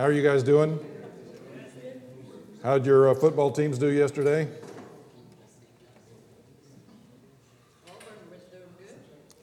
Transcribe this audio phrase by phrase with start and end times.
[0.00, 0.78] How are you guys doing?
[2.62, 4.48] How'd your uh, football teams do yesterday?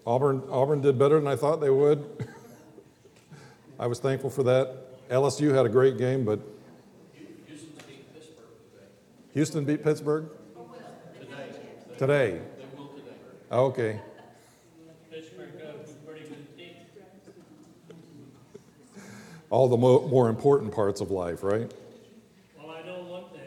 [0.03, 2.27] Auburn, Auburn did better than I thought they would.
[3.79, 5.07] I was thankful for that.
[5.09, 6.39] LSU had a great game, but
[7.13, 8.87] Houston beat Pittsburgh today.
[9.35, 10.25] Houston beat Pittsburgh
[11.19, 11.99] Today.
[11.99, 12.39] today.
[12.39, 12.41] Today.
[13.51, 13.99] Okay.
[15.11, 16.73] Pittsburgh got a pretty good team.
[19.49, 21.71] All the mo- more important parts of life, right?
[22.61, 23.41] Well, I know one thing,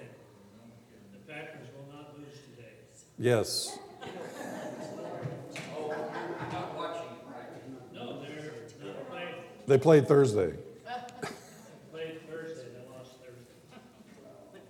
[1.12, 2.72] the Packers will not lose today.
[3.18, 3.78] Yes.
[7.92, 9.34] No, they're not playing,
[9.66, 10.54] They played Thursday.
[11.90, 14.60] played Thursday, they lost Thursday.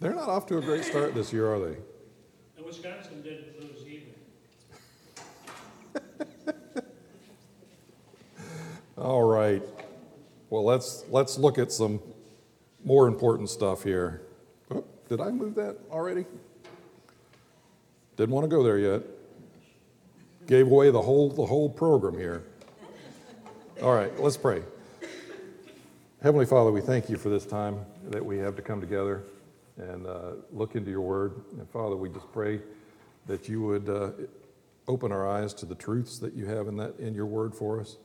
[0.00, 1.76] They're not off to a great start this year, are they?
[2.58, 4.12] And Wisconsin didn't lose either.
[8.98, 9.62] All right.
[10.50, 12.00] Well, let's let's look at some
[12.82, 14.22] more important stuff here.
[14.70, 16.24] Oh, did I move that already?
[18.16, 19.02] Didn't want to go there yet.
[20.46, 22.44] Gave away the whole the whole program here.
[23.82, 24.62] All right, let's pray.
[26.22, 29.24] Heavenly Father, we thank you for this time that we have to come together
[29.76, 31.34] and uh, look into your word.
[31.58, 32.60] And Father, we just pray
[33.26, 34.10] that you would uh,
[34.88, 37.80] open our eyes to the truths that you have in that in your word for
[37.80, 37.96] us.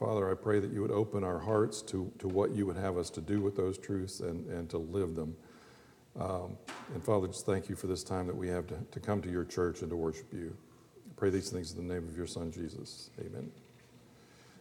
[0.00, 2.96] Father, I pray that you would open our hearts to, to what you would have
[2.96, 5.36] us to do with those truths and, and to live them.
[6.18, 6.56] Um,
[6.94, 9.30] and Father, just thank you for this time that we have to, to come to
[9.30, 10.56] your church and to worship you.
[11.06, 13.10] I pray these things in the name of your Son, Jesus.
[13.20, 13.52] Amen.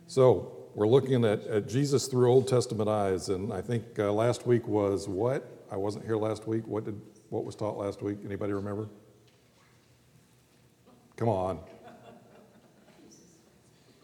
[0.07, 4.45] So, we're looking at, at Jesus through Old Testament eyes, and I think uh, last
[4.45, 5.65] week was what?
[5.71, 6.67] I wasn't here last week.
[6.67, 8.17] What, did, what was taught last week?
[8.25, 8.89] Anybody remember?
[11.15, 11.59] Come on.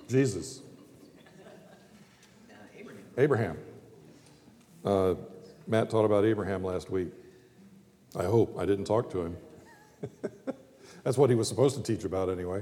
[0.08, 0.62] Jesus.
[3.18, 3.58] Abraham.
[4.84, 5.16] Uh,
[5.68, 7.10] Matt taught about Abraham last week.
[8.16, 8.58] I hope.
[8.58, 9.38] I didn't talk to him.
[11.04, 12.62] That's what he was supposed to teach about anyway.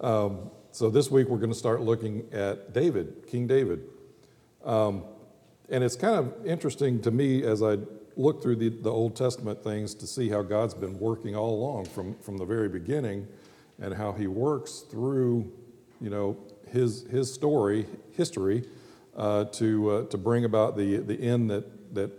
[0.00, 3.82] Um, so this week we're going to start looking at David, King David.
[4.64, 5.04] Um,
[5.68, 7.78] and it's kind of interesting to me as I
[8.16, 11.86] look through the, the Old Testament things to see how God's been working all along
[11.86, 13.26] from, from the very beginning
[13.80, 15.50] and how he works through,
[16.00, 16.36] you know,
[16.70, 18.64] his, his story, history,
[19.18, 22.10] uh, to, uh, to bring about the, the end that, that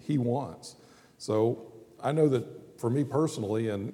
[0.00, 0.74] he wants.
[1.16, 3.92] So I know that for me personally, and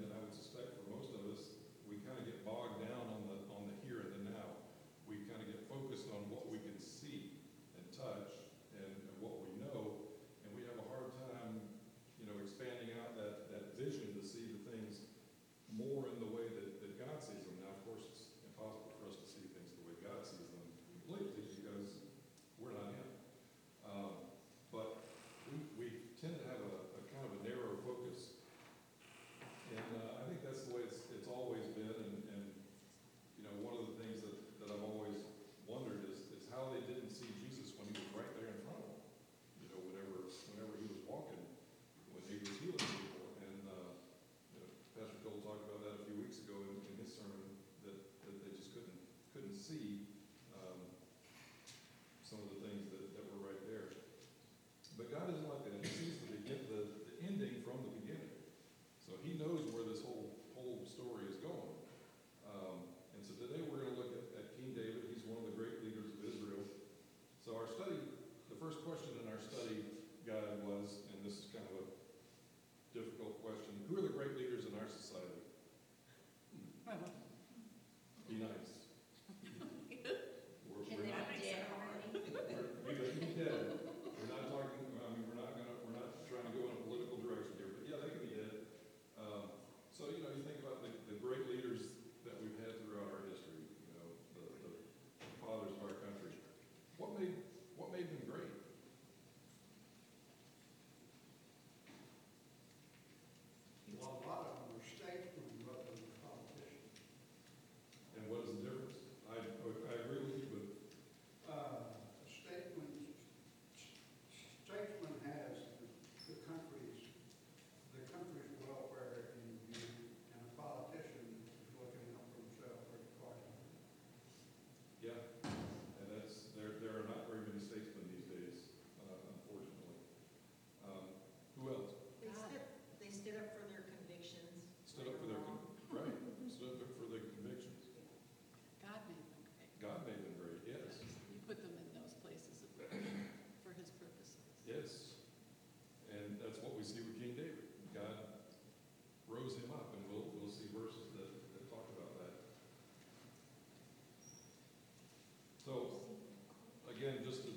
[157.04, 157.53] again, just to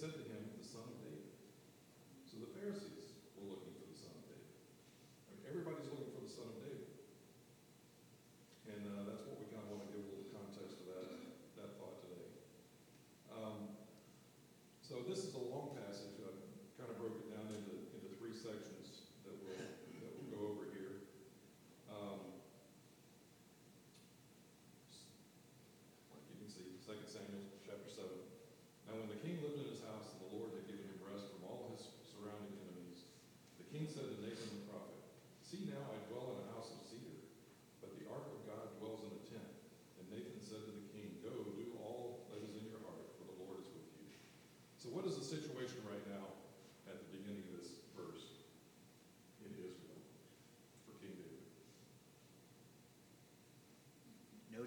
[0.00, 1.28] said to him, the son of David.
[2.24, 2.99] So the Pharisees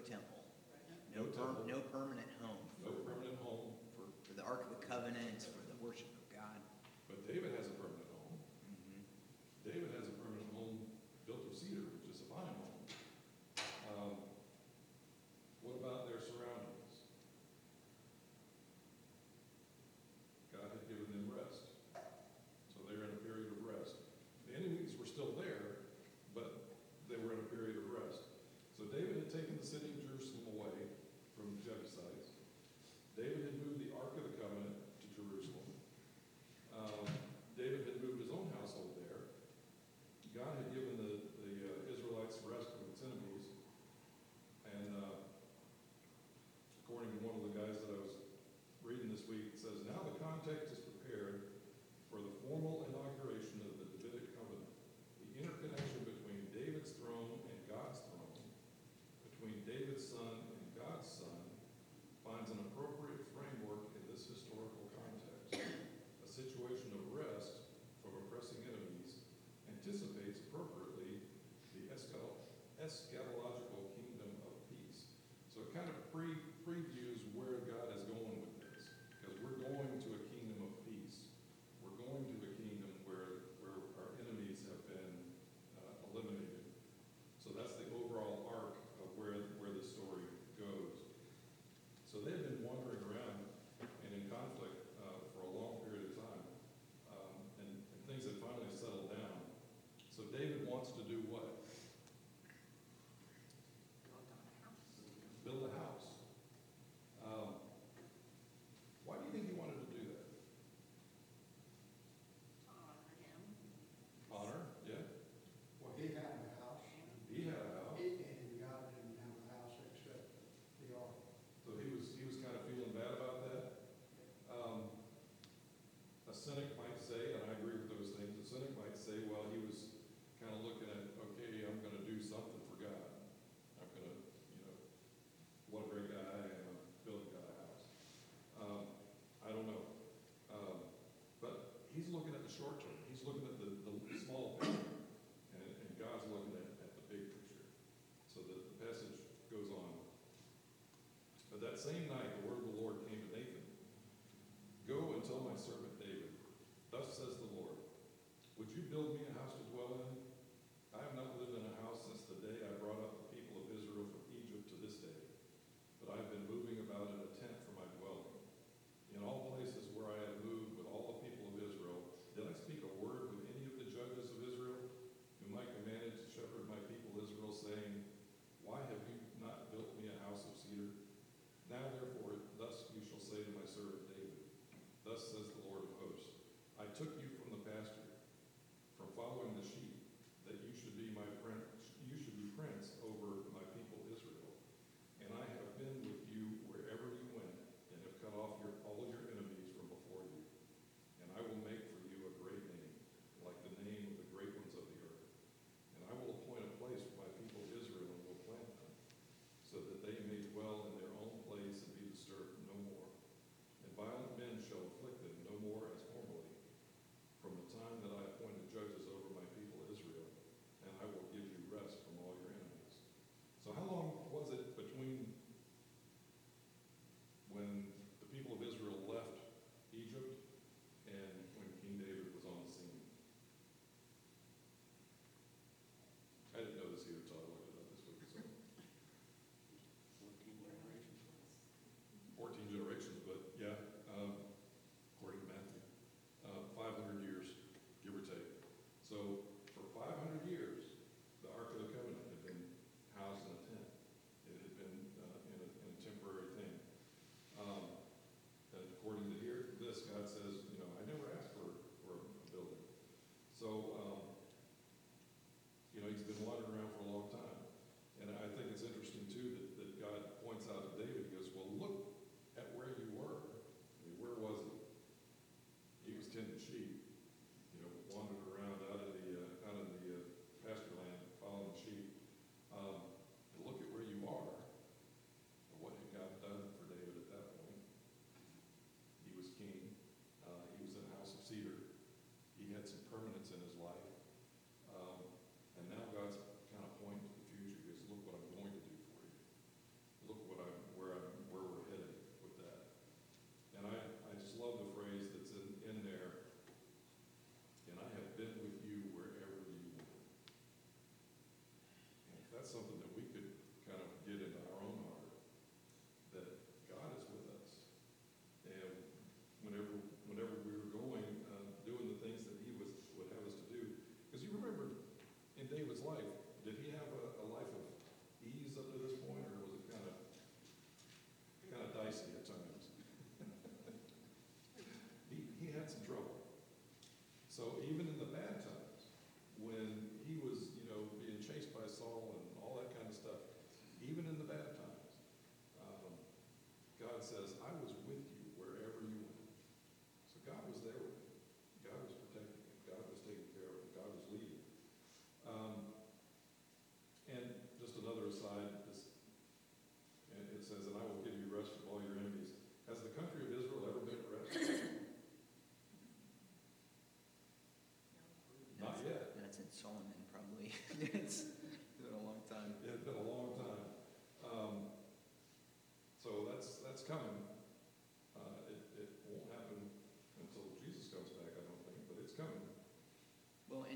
[0.08, 0.40] temple,
[1.14, 1.72] no, No per- temple.
[1.72, 2.23] no permanent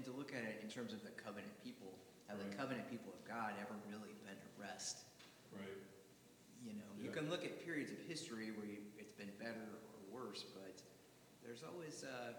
[0.09, 1.99] in terms of the covenant people,
[2.29, 2.57] have the Right.
[2.57, 5.05] covenant people of God ever really been at rest?
[5.53, 5.65] Right.
[6.63, 7.13] You know, you Yeah.
[7.13, 10.83] can look at periods of history where you, it's been better or worse, but
[11.43, 12.37] there's always a,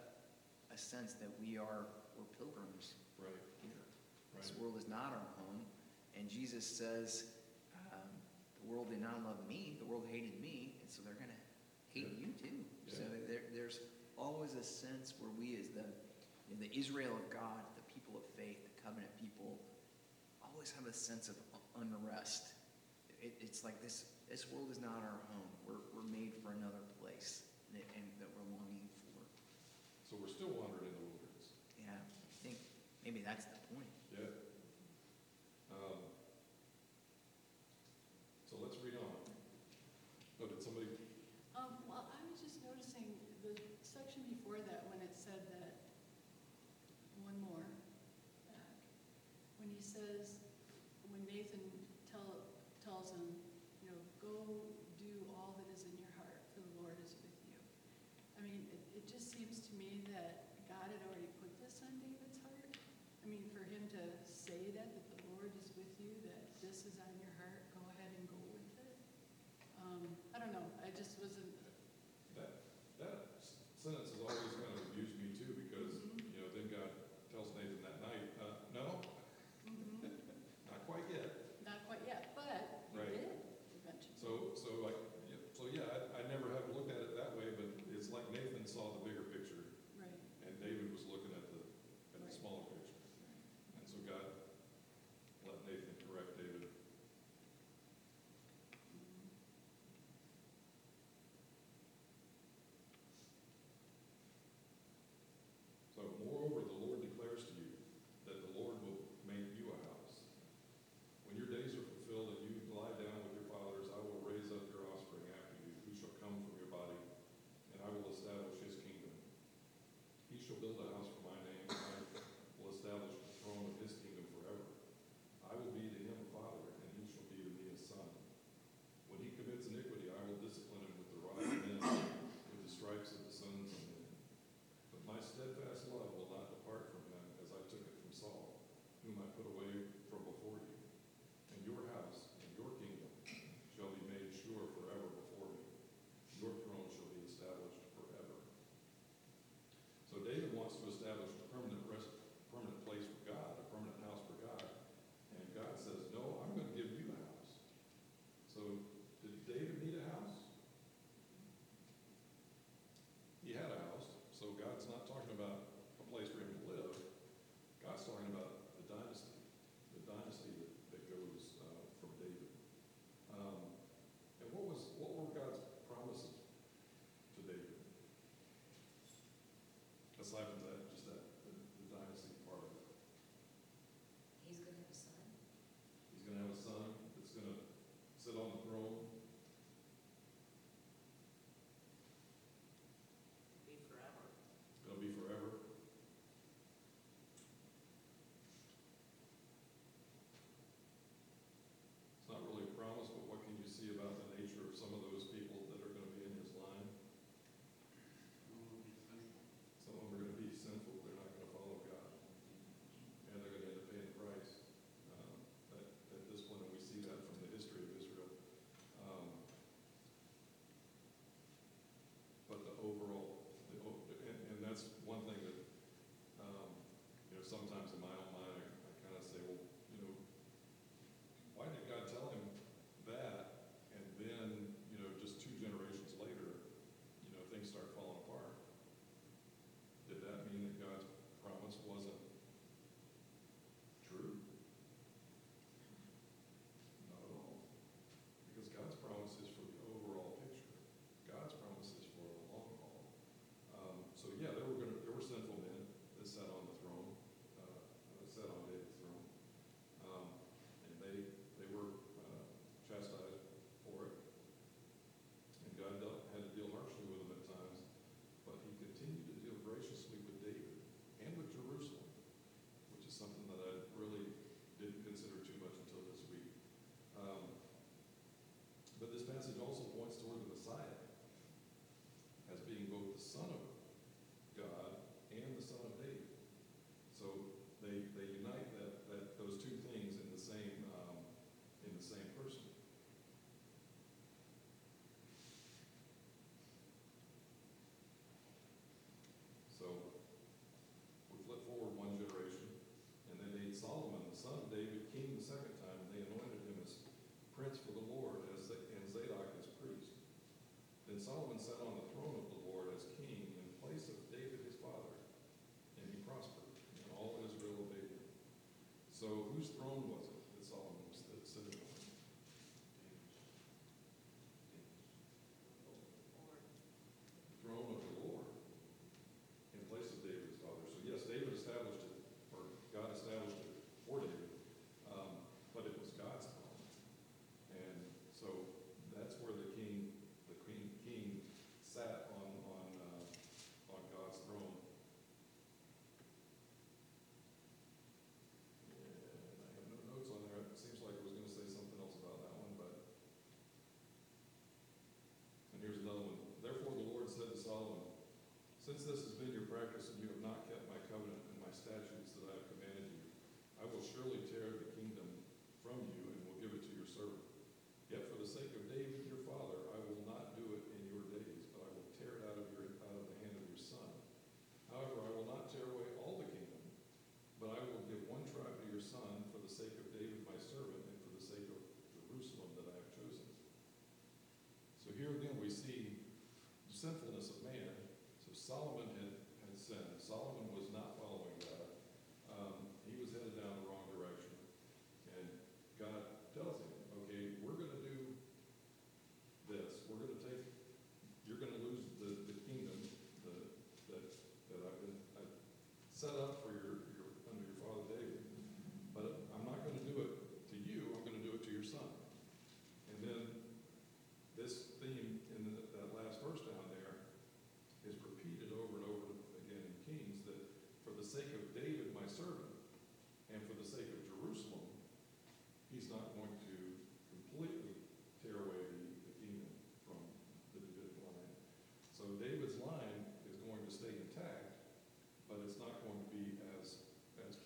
[0.72, 3.32] a sense that we are, we're pilgrims Right.
[3.62, 3.86] here.
[4.34, 4.60] This Right.
[4.62, 5.66] world is not our home,
[6.16, 7.26] and Jesus says,
[7.92, 8.10] um,
[8.62, 11.34] the world did not love me, the world hated me, and so they're gonna
[11.94, 12.28] hate Yeah.
[12.28, 12.66] you too.
[12.88, 13.26] So Yeah.
[13.26, 13.80] there, there's
[14.18, 15.86] always a sense where we as the,
[16.50, 19.62] you know, the Israel of God, the people of faith, the covenant people,
[20.42, 21.38] always have a sense of
[21.78, 22.58] unrest.
[23.22, 25.54] It, it's like this, this world is not our home.
[25.62, 29.22] We're, we're made for another place and, and that we're longing for.
[30.02, 31.54] So we're still wandering in the wilderness.
[31.78, 32.58] Yeah, I think
[33.06, 33.94] maybe that's the point.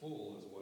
[0.03, 0.52] Full as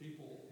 [0.00, 0.47] people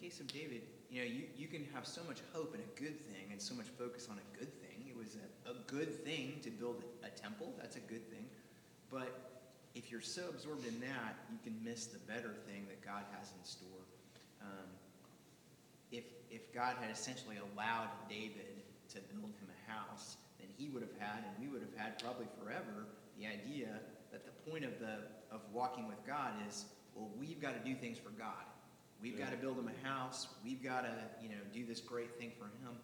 [0.00, 2.98] case of David, you know, you, you can have so much hope in a good
[3.06, 4.88] thing and so much focus on a good thing.
[4.88, 8.24] It was a, a good thing to build a temple, that's a good thing.
[8.90, 9.30] But
[9.74, 13.32] if you're so absorbed in that, you can miss the better thing that God has
[13.38, 13.84] in store.
[14.40, 14.66] Um,
[15.92, 20.82] if, if God had essentially allowed David to build him a house, then he would
[20.82, 23.68] have had, and we would have had probably forever, the idea
[24.10, 26.64] that the point of the of walking with God is,
[26.96, 28.49] well, we've got to do things for God.
[29.02, 30.28] We've got to build him a house.
[30.44, 32.76] We've got to, you know, do this great thing for him.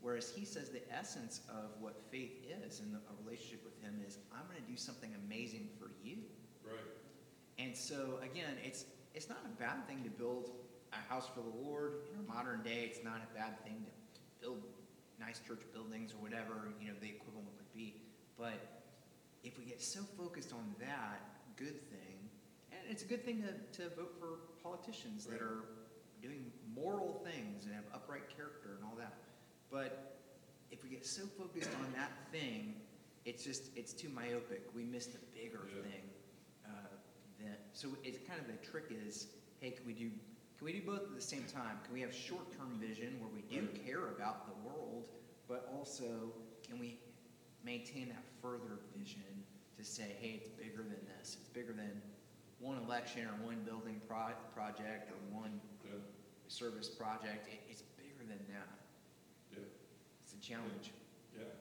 [0.00, 4.00] Whereas he says the essence of what faith is in the, a relationship with him
[4.06, 6.18] is, I'm going to do something amazing for you.
[6.64, 6.78] Right.
[7.58, 10.50] And so again, it's it's not a bad thing to build
[10.92, 12.04] a house for the Lord.
[12.12, 14.62] In our modern day, it's not a bad thing to build
[15.18, 17.94] nice church buildings or whatever, you know, the equivalent would be.
[18.38, 18.84] But
[19.42, 21.20] if we get so focused on that
[21.56, 22.15] good thing,
[22.88, 25.64] it's a good thing to, to vote for politicians that are
[26.22, 29.14] doing moral things and have upright character and all that.
[29.70, 30.20] But
[30.70, 32.74] if we get so focused on that thing,
[33.24, 34.62] it's just, it's too myopic.
[34.74, 35.82] We miss the bigger Yeah.
[35.82, 36.02] thing.
[36.64, 36.70] Uh,
[37.40, 39.28] that, so it's kind of the trick is,
[39.60, 40.10] hey, can we do,
[40.58, 41.78] can we do both at the same time?
[41.84, 45.08] Can we have short-term vision where we do care about the world,
[45.48, 46.32] but also
[46.66, 46.98] can we
[47.64, 49.22] maintain that further vision
[49.76, 51.36] to say, hey, it's bigger than this.
[51.40, 52.00] It's bigger than
[52.60, 56.00] one election or one building pro- project or one Yeah,
[56.48, 57.46] service project.
[57.52, 58.68] It, it's bigger than that.
[59.52, 59.62] yeah,
[60.24, 60.90] It's a challenge.
[61.36, 61.52] yeah.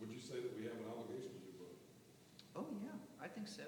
[0.00, 1.78] Would you say that we have an obligation to do both?
[2.56, 3.62] Oh, yeah, I think so.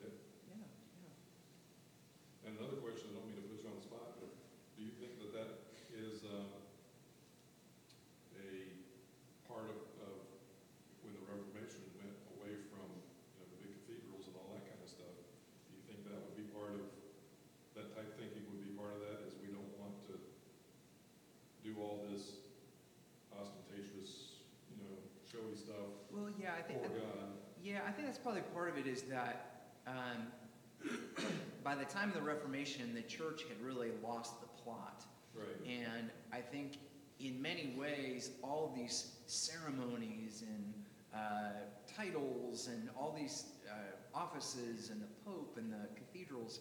[0.00, 0.10] Yeah.
[0.52, 0.64] Yeah,
[1.04, 2.48] yeah.
[2.50, 4.32] And another question, I don't mean to put you on the spot, but
[4.76, 5.50] do you think that that
[5.96, 6.50] is um,
[8.40, 8.48] a
[9.48, 10.14] part of, of
[11.04, 14.80] when the Reformation went away from, you know, the big cathedrals and all that kind
[14.82, 15.14] of stuff?
[15.68, 16.84] Do you think that would be part of,
[17.76, 20.16] that type thinking would be part of that, is we don't want to
[21.60, 22.40] do all this
[23.32, 24.94] ostentatious, you know,
[25.26, 27.34] showy stuff Well, yeah, I think for that, God?
[27.62, 30.88] yeah, I think that's probably part of it is that um,
[31.62, 35.04] by the time of the Reformation, the church had really lost the plot.
[35.34, 36.78] Right, And I think
[37.20, 40.72] in many ways, all these ceremonies and
[41.14, 41.50] uh,
[41.94, 46.60] titles and all these uh, offices and the Pope and the cathedrals,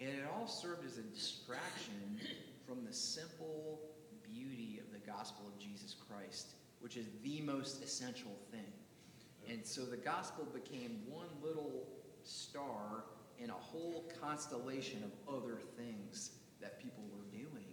[0.00, 2.18] and it all served as a distraction
[2.66, 3.78] from the simple
[4.34, 8.72] beauty of the gospel of Jesus Christ, which is the most essential thing.
[9.48, 11.86] And so the gospel became one little
[12.22, 13.04] star
[13.38, 17.64] in a whole constellation of other things that people were doing.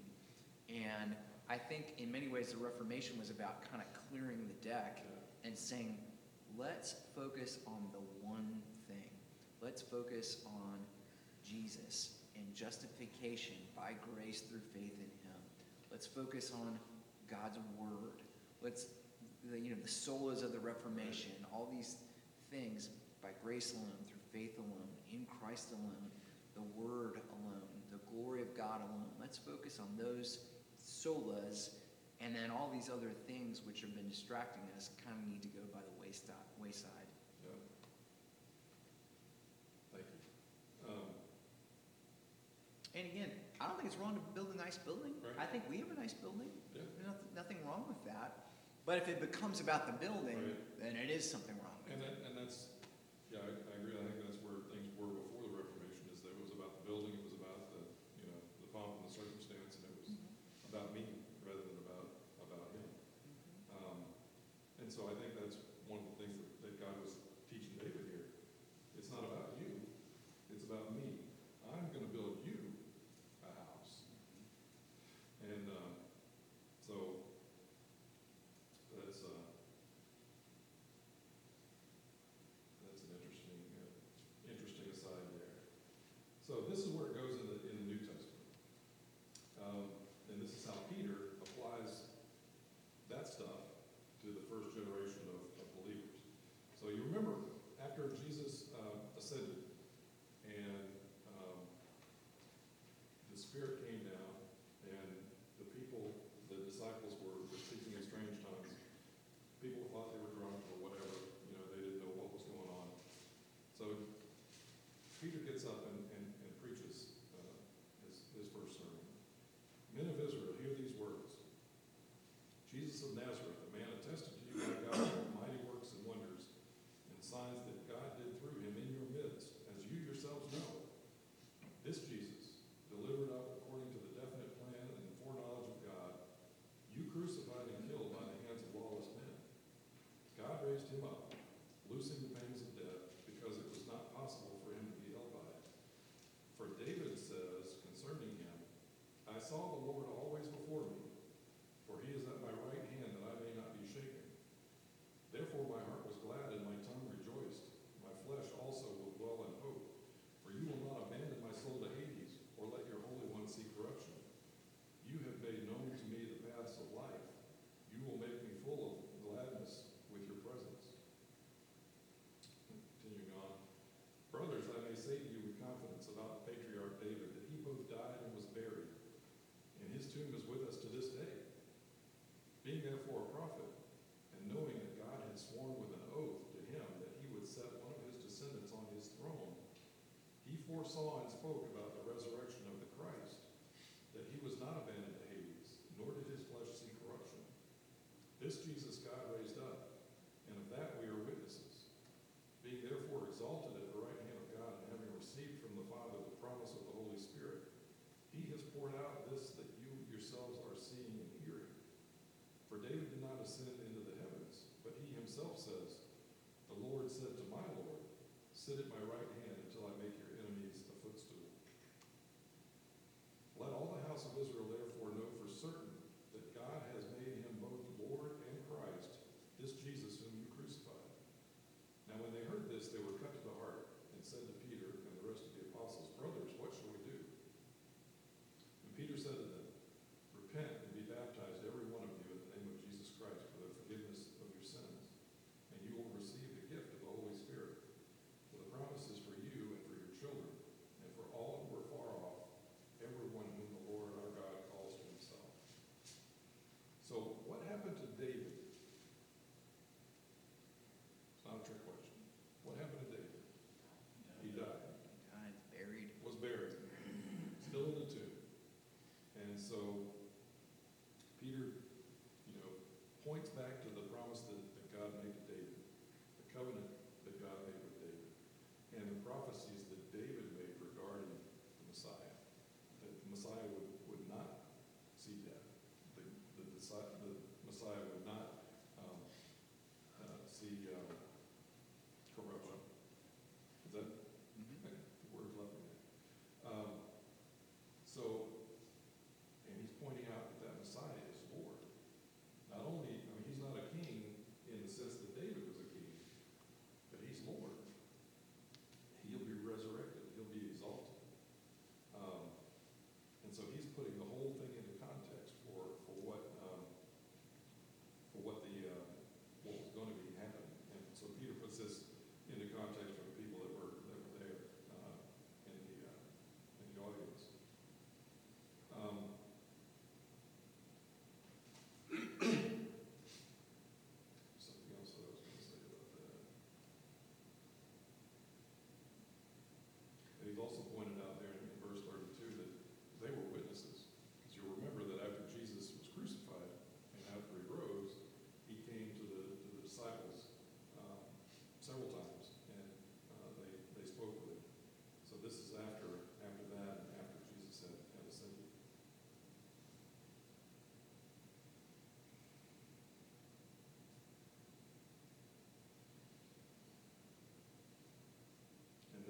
[0.69, 1.15] And
[1.49, 5.01] I think in many ways the Reformation was about kind of clearing the deck
[5.43, 5.97] and saying,
[6.57, 9.09] let's focus on the one thing.
[9.61, 10.79] Let's focus on
[11.43, 15.41] Jesus and justification by grace through faith in him.
[15.91, 16.79] Let's focus on
[17.29, 18.21] God's word.
[18.61, 18.87] Let's
[19.51, 21.97] the you know the solas of the Reformation, all these
[22.51, 22.89] things
[23.21, 26.09] by grace alone, through faith alone, in Christ alone,
[26.55, 29.09] the word alone, the glory of God alone.
[29.19, 30.39] Let's focus on those
[30.81, 31.71] solas,
[32.21, 35.49] and then all these other things which have been distracting us kind of need to
[35.49, 36.35] go by the wayside.
[36.61, 37.09] wayside.
[37.43, 37.51] yeah.
[39.93, 40.91] Thank you.
[40.93, 41.09] Um,
[42.93, 45.11] And again, I don't think it's wrong to build a nice building.
[45.23, 45.43] Right.
[45.43, 46.47] I think we have a nice building.
[46.73, 46.81] Yeah.
[46.81, 48.44] There's nothing, nothing wrong with that.
[48.85, 50.79] But if it becomes about the building, Right.
[50.81, 52.65] then it is something wrong And that, and that's,
[53.31, 53.49] yeah, I,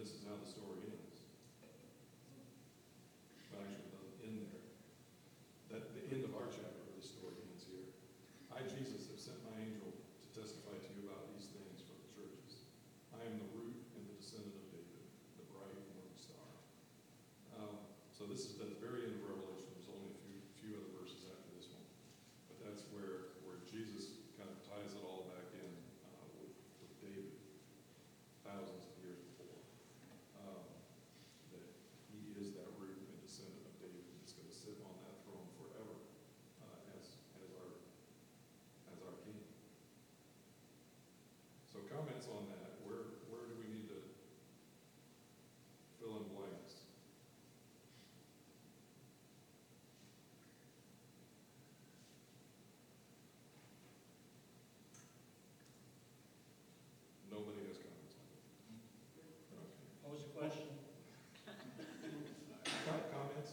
[0.06, 0.75] this is how the story.
[60.36, 60.68] Question?
[62.86, 63.52] Comments?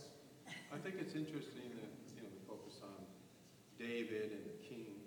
[0.72, 3.06] I think it's interesting that, you know, we focus on
[3.78, 4.98] David and King,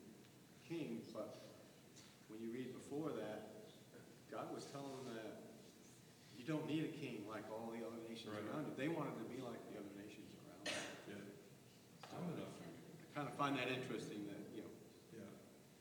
[0.67, 1.35] King, but
[2.31, 3.67] when you read before that,
[4.31, 5.51] God was telling them that
[6.37, 8.43] you don't need a king like all the other nations Right.
[8.47, 8.73] around you.
[8.79, 10.79] They wanted to be like the other nations around them.
[11.11, 12.15] Yeah.
[12.15, 12.23] I'm.
[12.39, 14.71] I kind of find that interesting that, you know,
[15.15, 15.27] Yeah.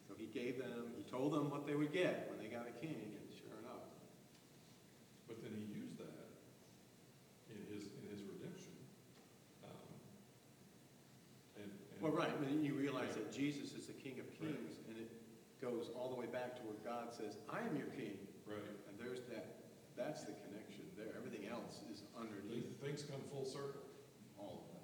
[0.06, 2.74] so he gave them, he told them what they would get when they got a
[2.82, 3.13] king,
[17.14, 18.18] says, I am your king.
[18.42, 18.58] Right.
[18.90, 19.62] And there's that.
[19.94, 21.14] That's the connection there.
[21.14, 22.74] Everything else is underneath.
[22.82, 23.86] Things come full circle.
[24.34, 24.82] All of that.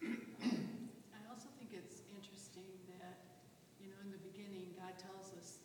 [0.00, 0.56] Yeah.
[1.12, 3.20] I also think it's interesting that,
[3.76, 5.60] you know, in the beginning, God tells us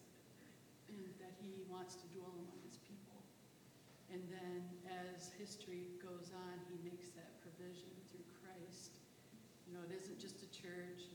[1.24, 3.24] that He wants to dwell among His people.
[4.12, 9.00] And then as history goes on, He makes that provision through Christ.
[9.64, 11.07] You know, it isn't just a church,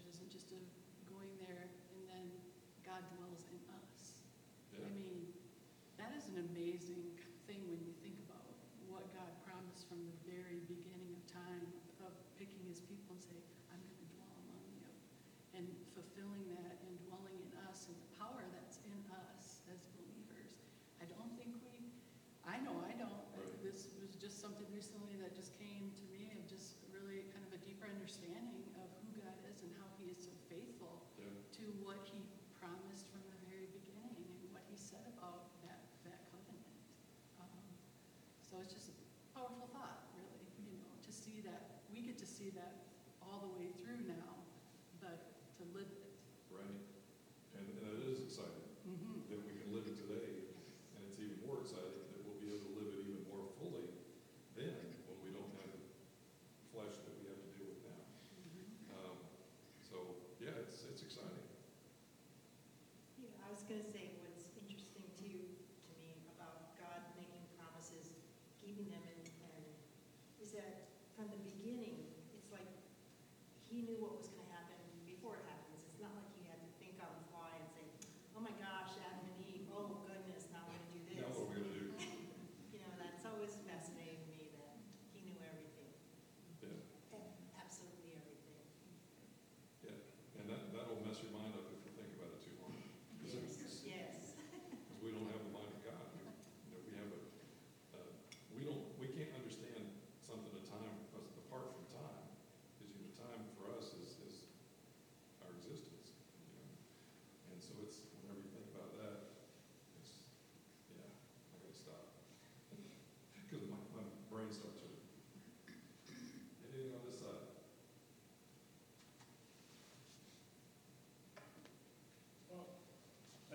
[3.10, 3.31] dwelling.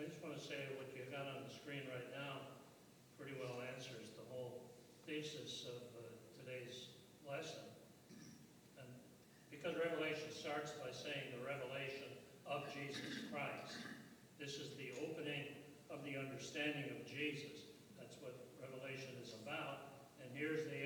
[0.07, 2.39] just want to say what you've got on the screen right now
[3.19, 4.63] pretty well answers the whole
[5.03, 6.07] thesis of uh,
[6.39, 6.95] today's
[7.27, 7.67] lesson.
[8.79, 8.87] And
[9.51, 12.07] because Revelation starts by saying the revelation
[12.47, 13.83] of Jesus Christ,
[14.39, 15.51] this is the opening
[15.91, 17.67] of the understanding of Jesus.
[17.99, 18.31] That's what
[18.63, 20.07] Revelation is about.
[20.23, 20.76] And here's the